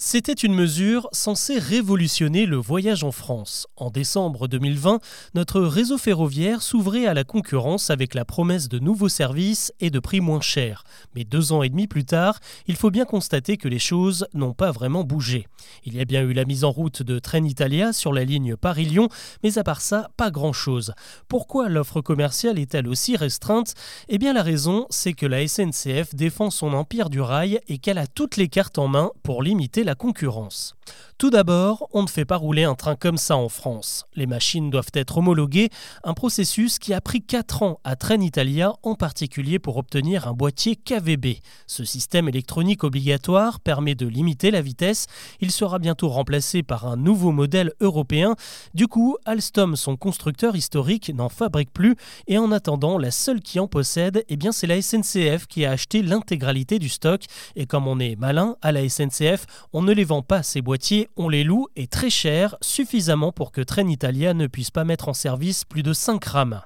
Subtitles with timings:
[0.00, 3.66] C'était une mesure censée révolutionner le voyage en France.
[3.74, 5.00] En décembre 2020,
[5.34, 9.98] notre réseau ferroviaire s'ouvrait à la concurrence avec la promesse de nouveaux services et de
[9.98, 10.84] prix moins chers.
[11.16, 12.38] Mais deux ans et demi plus tard,
[12.68, 15.48] il faut bien constater que les choses n'ont pas vraiment bougé.
[15.82, 19.08] Il y a bien eu la mise en route de Trenitalia sur la ligne Paris-Lyon,
[19.42, 20.92] mais à part ça, pas grand-chose.
[21.26, 23.74] Pourquoi l'offre commerciale est-elle aussi restreinte?
[24.08, 27.98] Eh bien la raison, c'est que la SNCF défend son empire du rail et qu'elle
[27.98, 30.76] a toutes les cartes en main pour limiter la concurrence.
[31.18, 34.06] Tout d'abord, on ne fait pas rouler un train comme ça en France.
[34.14, 35.68] Les machines doivent être homologuées,
[36.04, 40.76] un processus qui a pris 4 ans à Trenitalia, en particulier pour obtenir un boîtier
[40.76, 41.38] KVB.
[41.66, 45.08] Ce système électronique obligatoire permet de limiter la vitesse.
[45.40, 48.36] Il sera bientôt remplacé par un nouveau modèle européen.
[48.74, 51.96] Du coup, Alstom, son constructeur historique, n'en fabrique plus
[52.28, 55.72] et en attendant, la seule qui en possède, eh bien c'est la SNCF qui a
[55.72, 57.24] acheté l'intégralité du stock
[57.56, 61.07] et comme on est malin à la SNCF, on ne les vend pas ces boîtiers
[61.16, 65.14] on les loue et très cher, suffisamment pour que Trenitalia ne puisse pas mettre en
[65.14, 66.62] service plus de 5 rames.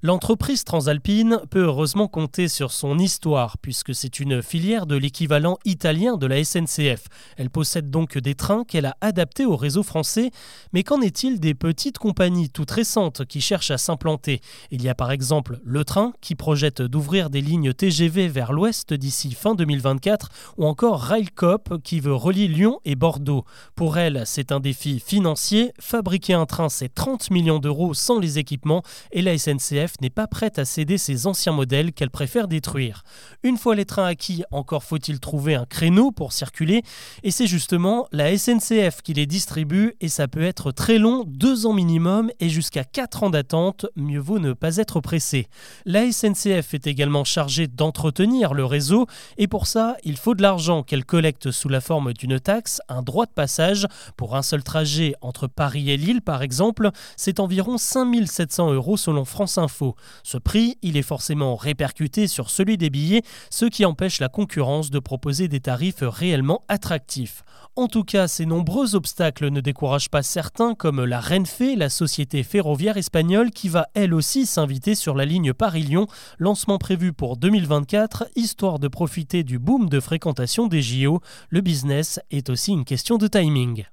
[0.00, 6.16] L'entreprise transalpine peut heureusement compter sur son histoire puisque c'est une filière de l'équivalent italien
[6.16, 7.06] de la SNCF.
[7.36, 10.30] Elle possède donc des trains qu'elle a adaptés au réseau français.
[10.72, 14.40] Mais qu'en est-il des petites compagnies toutes récentes qui cherchent à s'implanter?
[14.70, 18.94] Il y a par exemple Le Train qui projette d'ouvrir des lignes TGV vers l'ouest
[18.94, 23.44] d'ici fin 2024 ou encore Railcop qui veut relier Lyon et Bordeaux.
[23.74, 25.72] Pour elle, c'est un défi financier.
[25.80, 30.26] Fabriquer un train, c'est 30 millions d'euros sans les équipements et la SNCF n'est pas
[30.26, 33.02] prête à céder ses anciens modèles qu'elle préfère détruire.
[33.42, 36.82] Une fois les trains acquis, encore faut-il trouver un créneau pour circuler,
[37.22, 41.66] et c'est justement la SNCF qui les distribue, et ça peut être très long, deux
[41.66, 45.48] ans minimum, et jusqu'à quatre ans d'attente, mieux vaut ne pas être pressé.
[45.84, 50.82] La SNCF est également chargée d'entretenir le réseau, et pour ça, il faut de l'argent
[50.82, 53.86] qu'elle collecte sous la forme d'une taxe, un droit de passage.
[54.16, 59.24] Pour un seul trajet entre Paris et Lille, par exemple, c'est environ 5700 euros selon
[59.24, 59.77] France Info.
[60.22, 64.90] Ce prix, il est forcément répercuté sur celui des billets, ce qui empêche la concurrence
[64.90, 67.42] de proposer des tarifs réellement attractifs.
[67.76, 72.42] En tout cas, ces nombreux obstacles ne découragent pas certains comme la Renfe, la société
[72.42, 76.06] ferroviaire espagnole qui va elle aussi s'inviter sur la ligne Paris-Lyon,
[76.38, 81.20] lancement prévu pour 2024, histoire de profiter du boom de fréquentation des JO.
[81.50, 83.84] Le business est aussi une question de timing.